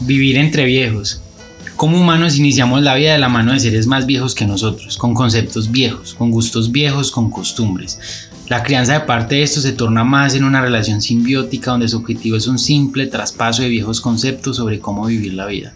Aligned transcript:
Vivir 0.00 0.36
entre 0.36 0.64
viejos. 0.64 1.20
Como 1.74 2.00
humanos 2.00 2.36
iniciamos 2.36 2.82
la 2.82 2.94
vida 2.94 3.12
de 3.12 3.18
la 3.18 3.28
mano 3.28 3.52
de 3.52 3.60
seres 3.60 3.86
más 3.86 4.06
viejos 4.06 4.34
que 4.34 4.46
nosotros, 4.46 4.96
con 4.96 5.12
conceptos 5.12 5.70
viejos, 5.70 6.14
con 6.14 6.30
gustos 6.30 6.70
viejos, 6.70 7.10
con 7.10 7.30
costumbres. 7.30 7.98
La 8.48 8.62
crianza 8.62 8.94
de 8.94 9.00
parte 9.00 9.34
de 9.34 9.42
esto 9.42 9.60
se 9.60 9.72
torna 9.72 10.04
más 10.04 10.34
en 10.34 10.44
una 10.44 10.60
relación 10.62 11.02
simbiótica 11.02 11.72
donde 11.72 11.88
su 11.88 11.98
objetivo 11.98 12.36
es 12.36 12.46
un 12.46 12.58
simple 12.58 13.06
traspaso 13.08 13.62
de 13.62 13.68
viejos 13.68 14.00
conceptos 14.00 14.56
sobre 14.56 14.78
cómo 14.78 15.06
vivir 15.06 15.34
la 15.34 15.46
vida. 15.46 15.74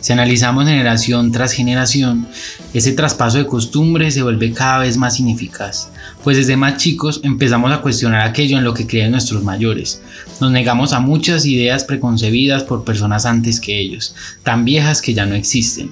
Si 0.00 0.14
analizamos 0.14 0.64
generación 0.64 1.30
tras 1.30 1.52
generación, 1.52 2.26
ese 2.72 2.92
traspaso 2.92 3.36
de 3.36 3.46
costumbres 3.46 4.14
se 4.14 4.22
vuelve 4.22 4.52
cada 4.52 4.78
vez 4.78 4.96
más 4.96 5.20
ineficaz, 5.20 5.90
pues 6.24 6.38
desde 6.38 6.56
más 6.56 6.78
chicos 6.78 7.20
empezamos 7.22 7.70
a 7.70 7.82
cuestionar 7.82 8.26
aquello 8.26 8.56
en 8.56 8.64
lo 8.64 8.72
que 8.72 8.86
creen 8.86 9.10
nuestros 9.10 9.44
mayores. 9.44 10.00
Nos 10.40 10.50
negamos 10.52 10.94
a 10.94 11.00
muchas 11.00 11.44
ideas 11.44 11.84
preconcebidas 11.84 12.62
por 12.62 12.82
personas 12.84 13.26
antes 13.26 13.60
que 13.60 13.78
ellos, 13.78 14.14
tan 14.42 14.64
viejas 14.64 15.02
que 15.02 15.12
ya 15.12 15.26
no 15.26 15.34
existen. 15.34 15.90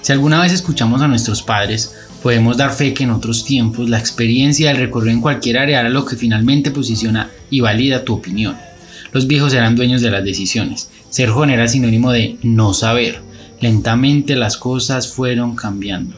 Si 0.00 0.12
alguna 0.12 0.40
vez 0.40 0.52
escuchamos 0.52 1.02
a 1.02 1.08
nuestros 1.08 1.42
padres, 1.42 1.94
podemos 2.22 2.56
dar 2.56 2.72
fe 2.72 2.94
que 2.94 3.04
en 3.04 3.10
otros 3.10 3.44
tiempos 3.44 3.90
la 3.90 3.98
experiencia 3.98 4.68
del 4.68 4.78
recorrido 4.78 5.12
en 5.12 5.20
cualquier 5.20 5.58
área 5.58 5.80
era 5.80 5.88
lo 5.90 6.06
que 6.06 6.16
finalmente 6.16 6.70
posiciona 6.70 7.28
y 7.50 7.60
valida 7.60 8.04
tu 8.04 8.14
opinión. 8.14 8.65
Los 9.12 9.26
viejos 9.26 9.54
eran 9.54 9.76
dueños 9.76 10.02
de 10.02 10.10
las 10.10 10.24
decisiones. 10.24 10.90
Ser 11.10 11.30
joven 11.30 11.50
era 11.50 11.68
sinónimo 11.68 12.12
de 12.12 12.36
no 12.42 12.74
saber. 12.74 13.20
Lentamente 13.60 14.36
las 14.36 14.56
cosas 14.56 15.12
fueron 15.12 15.56
cambiando. 15.56 16.16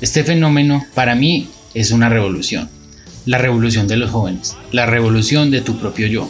Este 0.00 0.24
fenómeno 0.24 0.84
para 0.94 1.14
mí 1.14 1.48
es 1.74 1.90
una 1.90 2.08
revolución. 2.08 2.68
La 3.26 3.38
revolución 3.38 3.86
de 3.86 3.96
los 3.96 4.10
jóvenes. 4.10 4.56
La 4.72 4.86
revolución 4.86 5.50
de 5.50 5.60
tu 5.60 5.76
propio 5.78 6.06
yo. 6.06 6.28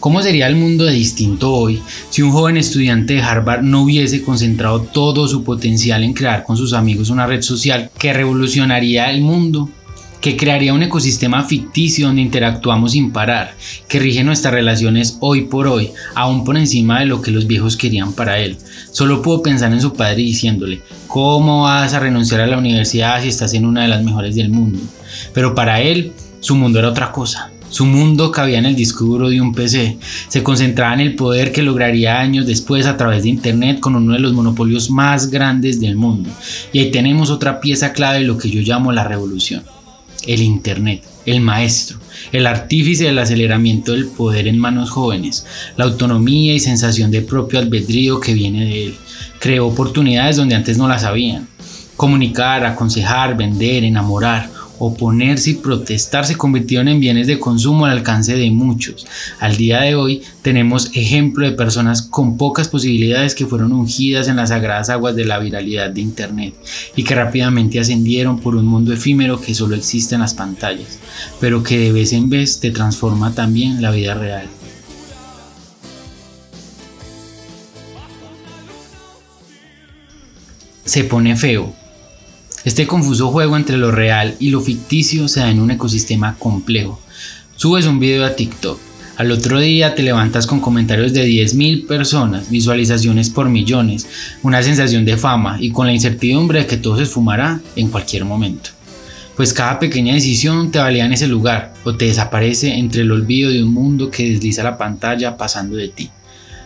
¿Cómo 0.00 0.22
sería 0.22 0.46
el 0.46 0.56
mundo 0.56 0.86
de 0.86 0.94
distinto 0.94 1.52
hoy 1.52 1.82
si 2.08 2.22
un 2.22 2.32
joven 2.32 2.56
estudiante 2.56 3.14
de 3.14 3.22
Harvard 3.22 3.60
no 3.60 3.82
hubiese 3.82 4.22
concentrado 4.22 4.80
todo 4.80 5.28
su 5.28 5.44
potencial 5.44 6.02
en 6.02 6.14
crear 6.14 6.42
con 6.44 6.56
sus 6.56 6.72
amigos 6.72 7.10
una 7.10 7.26
red 7.26 7.42
social 7.42 7.90
que 7.98 8.14
revolucionaría 8.14 9.10
el 9.10 9.20
mundo? 9.20 9.68
Que 10.20 10.36
crearía 10.36 10.74
un 10.74 10.82
ecosistema 10.82 11.44
ficticio 11.44 12.06
donde 12.06 12.22
interactuamos 12.22 12.92
sin 12.92 13.10
parar, 13.12 13.54
que 13.88 13.98
rige 13.98 14.22
nuestras 14.22 14.54
relaciones 14.54 15.16
hoy 15.20 15.42
por 15.42 15.66
hoy, 15.66 15.90
aún 16.14 16.44
por 16.44 16.56
encima 16.56 17.00
de 17.00 17.06
lo 17.06 17.22
que 17.22 17.30
los 17.30 17.46
viejos 17.46 17.76
querían 17.76 18.12
para 18.12 18.38
él. 18.38 18.56
Solo 18.90 19.22
puedo 19.22 19.42
pensar 19.42 19.72
en 19.72 19.80
su 19.80 19.94
padre 19.94 20.16
diciéndole, 20.16 20.82
¿cómo 21.06 21.62
vas 21.62 21.94
a 21.94 22.00
renunciar 22.00 22.40
a 22.40 22.46
la 22.46 22.58
universidad 22.58 23.22
si 23.22 23.28
estás 23.28 23.54
en 23.54 23.64
una 23.64 23.82
de 23.82 23.88
las 23.88 24.04
mejores 24.04 24.34
del 24.34 24.50
mundo? 24.50 24.78
Pero 25.32 25.54
para 25.54 25.80
él, 25.80 26.12
su 26.40 26.54
mundo 26.54 26.78
era 26.78 26.88
otra 26.88 27.12
cosa. 27.12 27.50
Su 27.70 27.86
mundo 27.86 28.32
cabía 28.32 28.58
en 28.58 28.66
el 28.66 28.74
disco 28.74 29.04
duro 29.04 29.28
de 29.28 29.40
un 29.40 29.54
PC, 29.54 29.96
se 30.28 30.42
concentraba 30.42 30.92
en 30.94 31.00
el 31.00 31.14
poder 31.14 31.52
que 31.52 31.62
lograría 31.62 32.18
años 32.18 32.44
después 32.44 32.84
a 32.86 32.96
través 32.96 33.22
de 33.22 33.28
Internet 33.28 33.78
con 33.78 33.94
uno 33.94 34.14
de 34.14 34.18
los 34.18 34.32
monopolios 34.32 34.90
más 34.90 35.30
grandes 35.30 35.80
del 35.80 35.94
mundo. 35.94 36.30
Y 36.72 36.80
ahí 36.80 36.90
tenemos 36.90 37.30
otra 37.30 37.60
pieza 37.60 37.92
clave 37.92 38.18
de 38.18 38.24
lo 38.24 38.38
que 38.38 38.50
yo 38.50 38.60
llamo 38.60 38.90
la 38.90 39.04
revolución, 39.04 39.62
el 40.26 40.42
Internet, 40.42 41.02
el 41.26 41.40
maestro, 41.40 41.98
el 42.32 42.46
artífice 42.46 43.04
del 43.04 43.18
aceleramiento 43.18 43.92
del 43.92 44.06
poder 44.06 44.46
en 44.48 44.58
manos 44.58 44.90
jóvenes, 44.90 45.46
la 45.76 45.84
autonomía 45.84 46.54
y 46.54 46.60
sensación 46.60 47.10
de 47.10 47.22
propio 47.22 47.58
albedrío 47.58 48.20
que 48.20 48.34
viene 48.34 48.64
de 48.64 48.86
él. 48.86 48.94
Creó 49.38 49.66
oportunidades 49.66 50.36
donde 50.36 50.54
antes 50.54 50.78
no 50.78 50.88
las 50.88 51.04
habían. 51.04 51.48
Comunicar, 51.96 52.64
aconsejar, 52.64 53.36
vender, 53.36 53.84
enamorar, 53.84 54.50
oponerse 54.80 55.50
y 55.50 55.54
protestar 55.54 56.26
se 56.26 56.36
convirtieron 56.36 56.88
en 56.88 57.00
bienes 57.00 57.26
de 57.26 57.38
consumo 57.38 57.84
al 57.84 57.92
alcance 57.92 58.34
de 58.34 58.50
muchos. 58.50 59.06
Al 59.38 59.56
día 59.56 59.82
de 59.82 59.94
hoy 59.94 60.22
tenemos 60.42 60.90
ejemplo 60.94 61.44
de 61.44 61.52
personas 61.52 62.02
con 62.02 62.38
pocas 62.38 62.68
posibilidades 62.68 63.34
que 63.34 63.46
fueron 63.46 63.72
ungidas 63.72 64.26
en 64.26 64.36
las 64.36 64.48
sagradas 64.48 64.88
aguas 64.88 65.14
de 65.14 65.26
la 65.26 65.38
viralidad 65.38 65.90
de 65.90 66.00
Internet 66.00 66.54
y 66.96 67.04
que 67.04 67.14
rápidamente 67.14 67.78
ascendieron 67.78 68.40
por 68.40 68.56
un 68.56 68.64
mundo 68.64 68.92
efímero 68.92 69.38
que 69.38 69.54
solo 69.54 69.76
existe 69.76 70.14
en 70.14 70.22
las 70.22 70.34
pantallas, 70.34 70.98
pero 71.40 71.62
que 71.62 71.78
de 71.78 71.92
vez 71.92 72.14
en 72.14 72.30
vez 72.30 72.58
te 72.58 72.70
transforma 72.70 73.34
también 73.34 73.82
la 73.82 73.90
vida 73.90 74.14
real. 74.14 74.48
Se 80.86 81.04
pone 81.04 81.36
feo, 81.36 81.72
este 82.64 82.86
confuso 82.86 83.28
juego 83.28 83.56
entre 83.56 83.78
lo 83.78 83.90
real 83.90 84.36
y 84.38 84.50
lo 84.50 84.60
ficticio 84.60 85.28
se 85.28 85.40
da 85.40 85.50
en 85.50 85.60
un 85.60 85.70
ecosistema 85.70 86.36
complejo. 86.38 87.00
Subes 87.56 87.86
un 87.86 87.98
video 87.98 88.24
a 88.26 88.36
TikTok, 88.36 88.78
al 89.16 89.30
otro 89.32 89.60
día 89.60 89.94
te 89.94 90.02
levantas 90.02 90.46
con 90.46 90.60
comentarios 90.60 91.12
de 91.12 91.26
10.000 91.26 91.86
personas, 91.86 92.50
visualizaciones 92.50 93.30
por 93.30 93.48
millones, 93.48 94.06
una 94.42 94.62
sensación 94.62 95.04
de 95.04 95.16
fama 95.16 95.58
y 95.60 95.70
con 95.70 95.86
la 95.86 95.92
incertidumbre 95.92 96.60
de 96.60 96.66
que 96.66 96.76
todo 96.76 96.96
se 96.96 97.04
esfumará 97.04 97.60
en 97.76 97.88
cualquier 97.88 98.24
momento. 98.24 98.70
Pues 99.36 99.52
cada 99.52 99.78
pequeña 99.78 100.14
decisión 100.14 100.70
te 100.70 100.78
valía 100.78 101.06
en 101.06 101.12
ese 101.12 101.28
lugar 101.28 101.72
o 101.84 101.96
te 101.96 102.06
desaparece 102.06 102.74
entre 102.78 103.02
el 103.02 103.12
olvido 103.12 103.50
de 103.50 103.62
un 103.62 103.72
mundo 103.72 104.10
que 104.10 104.30
desliza 104.30 104.62
la 104.62 104.76
pantalla 104.76 105.36
pasando 105.36 105.76
de 105.76 105.88
ti 105.88 106.10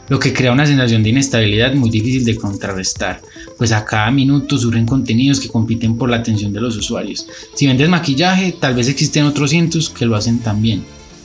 lo 0.09 0.19
que 0.19 0.33
crea 0.33 0.53
una 0.53 0.67
sensación 0.67 1.03
de 1.03 1.11
inestabilidad 1.11 1.75
muy 1.75 1.91
difícil 1.91 2.25
de 2.25 2.37
contrarrestar, 2.37 3.21
pues 3.57 3.73
a 3.73 3.85
cada 3.85 4.11
minuto 4.11 4.59
surgen 4.59 4.87
contenidos 4.87 5.41
que 5.41 5.49
compiten 5.49 5.97
por 5.97 6.11
la 6.11 6.17
atención 6.17 6.53
de 6.53 6.61
los 6.61 6.77
usuarios. 6.77 7.27
Si 7.55 7.67
vendes 7.67 7.89
maquillaje, 7.89 8.55
tal 8.61 8.75
vez 8.75 8.89
existen 8.89 9.25
otros 9.25 9.51
cientos 9.51 9.91
que 9.91 10.07
lo 10.07 10.17
hacen 10.17 10.41
también. 10.41 10.85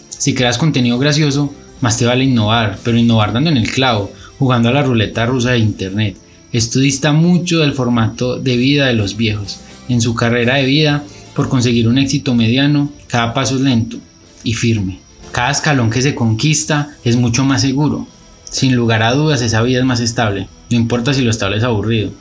Si 0.10 0.34
creas 0.34 0.58
contenido 0.58 0.98
gracioso, 0.98 1.54
más 1.82 1.98
te 1.98 2.06
vale 2.06 2.24
innovar, 2.24 2.80
pero 2.84 2.98
innovar 2.98 3.34
dando 3.34 3.50
en 3.50 3.58
el 3.58 3.72
clavo, 3.72 4.12
jugando 4.38 4.70
a 4.70 4.74
la 4.74 4.84
ruleta 4.84 5.26
rusa 5.26 5.52
de 5.52 5.60
Internet. 5.60 6.18
Esto 6.52 6.80
dista 6.80 7.12
mucho 7.12 7.60
del 7.60 7.74
formato 7.74 8.40
de 8.40 8.58
vida 8.58 8.88
de 8.88 8.94
los 8.94 9.16
viejos. 9.16 9.60
En 9.88 10.02
su 10.02 10.16
carrera 10.16 10.56
de 10.56 10.66
vida, 10.66 11.04
por 11.36 11.50
conseguir 11.50 11.88
un 11.88 11.98
éxito 11.98 12.34
mediano, 12.34 12.92
cada 13.08 13.34
paso 13.34 13.56
es 13.56 13.62
lento 13.62 13.98
y 14.44 14.54
firme. 14.54 15.00
Cada 15.32 15.52
escalón 15.52 15.90
que 15.90 16.02
se 16.02 16.16
conquista 16.16 16.96
es 17.04 17.16
mucho 17.16 17.46
más 17.46 17.62
seguro, 17.62 18.08
sin 18.50 18.76
lugar 18.76 19.04
a 19.04 19.14
dudas, 19.14 19.42
esa 19.42 19.62
vida 19.62 19.80
es 19.80 19.86
más 19.86 20.00
estable, 20.00 20.48
no 20.70 20.78
importa 20.78 21.14
si 21.14 21.22
lo 21.22 21.32
estable 21.32 21.58
es 21.58 21.64
aburrido. 21.64 22.12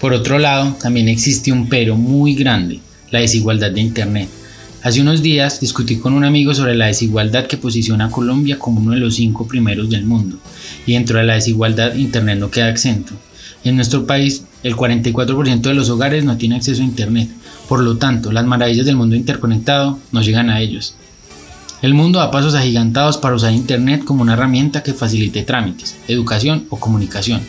Por 0.00 0.12
otro 0.12 0.38
lado, 0.38 0.76
también 0.80 1.08
existe 1.08 1.52
un 1.52 1.68
pero 1.68 1.96
muy 1.96 2.34
grande, 2.34 2.80
la 3.10 3.20
desigualdad 3.20 3.70
de 3.70 3.80
Internet. 3.80 4.28
Hace 4.82 5.00
unos 5.00 5.22
días 5.22 5.58
discutí 5.60 5.96
con 5.96 6.12
un 6.12 6.24
amigo 6.24 6.54
sobre 6.54 6.74
la 6.74 6.86
desigualdad 6.86 7.46
que 7.46 7.56
posiciona 7.56 8.06
a 8.06 8.10
Colombia 8.10 8.58
como 8.58 8.80
uno 8.80 8.92
de 8.92 9.00
los 9.00 9.16
cinco 9.16 9.48
primeros 9.48 9.90
del 9.90 10.04
mundo, 10.04 10.38
y 10.86 10.92
dentro 10.92 11.18
de 11.18 11.24
la 11.24 11.34
desigualdad 11.34 11.94
Internet 11.94 12.38
no 12.38 12.50
queda 12.50 12.70
exento. 12.70 13.14
En 13.64 13.74
nuestro 13.74 14.06
país, 14.06 14.44
el 14.62 14.76
44% 14.76 15.60
de 15.60 15.74
los 15.74 15.90
hogares 15.90 16.24
no 16.24 16.36
tiene 16.36 16.56
acceso 16.56 16.82
a 16.82 16.84
Internet, 16.84 17.28
por 17.68 17.80
lo 17.80 17.96
tanto, 17.96 18.30
las 18.30 18.46
maravillas 18.46 18.86
del 18.86 18.96
mundo 18.96 19.16
interconectado 19.16 19.98
no 20.12 20.22
llegan 20.22 20.50
a 20.50 20.60
ellos. 20.60 20.94
El 21.86 21.94
mundo 21.94 22.18
da 22.18 22.32
pasos 22.32 22.56
agigantados 22.56 23.16
para 23.16 23.36
usar 23.36 23.52
Internet 23.52 24.02
como 24.02 24.22
una 24.22 24.32
herramienta 24.32 24.82
que 24.82 24.92
facilite 24.92 25.44
trámites, 25.44 25.94
educación 26.08 26.66
o 26.68 26.80
comunicación. 26.80 27.42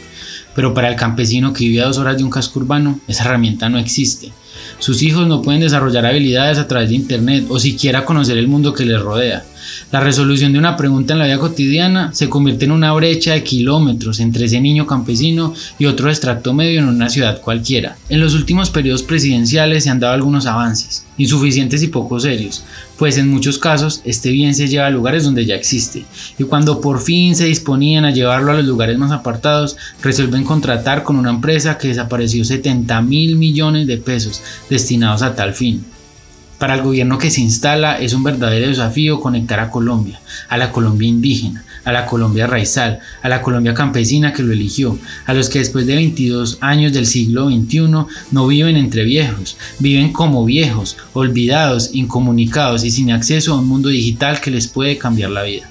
Pero 0.54 0.76
para 0.76 0.90
el 0.90 0.96
campesino 0.96 1.54
que 1.54 1.66
vive 1.66 1.82
a 1.82 1.88
dos 1.88 1.98
horas 1.98 2.18
de 2.18 2.24
un 2.24 2.30
casco 2.30 2.60
urbano, 2.60 3.00
esa 3.08 3.24
herramienta 3.24 3.68
no 3.68 3.80
existe. 3.80 4.32
Sus 4.78 5.02
hijos 5.02 5.28
no 5.28 5.42
pueden 5.42 5.62
desarrollar 5.62 6.06
habilidades 6.06 6.60
a 6.60 6.68
través 6.68 6.90
de 6.90 6.96
Internet 6.98 7.48
o 7.50 7.58
siquiera 7.58 8.06
conocer 8.06 8.38
el 8.38 8.48
mundo 8.48 8.76
que 8.76 8.86
les 8.86 9.02
rodea. 9.02 9.44
La 9.92 10.00
resolución 10.00 10.54
de 10.54 10.60
una 10.60 10.76
pregunta 10.76 11.14
en 11.14 11.20
la 11.20 11.26
vida 11.26 11.38
cotidiana 11.38 12.14
se 12.14 12.30
convierte 12.30 12.66
en 12.66 12.72
una 12.72 12.94
brecha 12.94 13.34
de 13.34 13.44
kilómetros 13.44 14.20
entre 14.20 14.46
ese 14.46 14.60
niño 14.60 14.86
campesino 14.86 15.54
y 15.80 15.86
otro 15.86 16.10
extracto 16.10 16.54
medio 16.54 16.80
en 16.80 16.88
una 16.88 17.10
ciudad 17.10 17.42
cualquiera. 17.42 17.98
En 18.10 18.20
los 18.20 18.34
últimos 18.34 18.70
periodos 18.70 19.04
presidenciales 19.04 19.84
se 19.84 19.90
han 19.90 20.00
dado 20.00 20.14
algunos 20.14 20.46
avances, 20.46 21.06
insuficientes 21.18 21.84
y 21.84 21.88
poco 21.88 22.20
serios, 22.20 22.64
pues 22.98 23.18
en 23.18 23.30
muchos 23.30 23.58
casos 23.58 24.02
este 24.04 24.32
bien 24.32 24.56
se 24.56 24.68
lleva 24.68 24.88
a 24.88 24.92
lugares 24.92 25.24
donde 25.24 25.46
ya 25.46 25.56
existe, 25.56 26.06
y 26.38 26.44
cuando 26.44 26.82
por 26.82 27.00
fin 27.02 27.36
se 27.36 27.46
disponían 27.46 28.06
a 28.06 28.12
llevarlo 28.12 28.52
a 28.52 28.56
los 28.56 28.66
lugares 28.66 28.98
más 28.98 29.12
apartados, 29.12 29.78
resuelven 30.02 30.44
contratar 30.44 31.04
con 31.04 31.16
una 31.16 31.30
empresa 31.30 31.78
que 31.78 31.90
desapareció 31.90 32.44
70 32.44 33.02
mil 33.02 33.36
millones 33.36 33.88
de 33.88 33.98
pesos 33.98 34.42
destinados 34.70 35.22
a 35.22 35.36
tal 35.36 35.54
fin. 35.54 35.84
Para 36.58 36.74
el 36.74 36.82
gobierno 36.82 37.20
que 37.20 37.30
se 37.30 37.42
instala 37.42 38.00
es 38.00 38.14
un 38.14 38.24
verdadero 38.24 38.68
desafío 38.68 39.20
conectar 39.20 39.60
a 39.60 39.70
Colombia, 39.70 40.20
a 40.50 40.58
la 40.58 40.72
Colombia 40.72 41.08
indígena, 41.08 41.64
a 41.86 41.92
la 41.92 42.08
Colombia 42.08 42.48
raizal, 42.48 43.00
a 43.22 43.30
la 43.30 43.44
Colombia 43.44 43.76
campesina 43.76 44.34
que 44.34 44.42
lo 44.42 44.54
eligió, 44.54 44.98
a 45.28 45.36
los 45.36 45.50
que 45.50 45.60
después 45.60 45.86
de 45.86 45.96
22 45.96 46.58
años 46.62 46.94
del 46.94 47.06
siglo 47.06 47.50
XXI 47.50 47.90
no 48.32 48.48
viven 48.48 48.76
entre 48.76 49.04
viejos, 49.04 49.56
viven 49.78 50.12
como 50.12 50.46
viejos, 50.46 50.98
olvidados, 51.14 51.92
incomunicados 51.94 52.84
y 52.84 52.90
sin 52.90 53.12
acceso 53.12 53.54
a 53.54 53.60
un 53.60 53.68
mundo 53.68 53.90
digital 53.90 54.42
que 54.42 54.50
les 54.50 54.68
puede 54.68 54.98
cambiar 54.98 55.30
la 55.30 55.44
vida. 55.44 55.70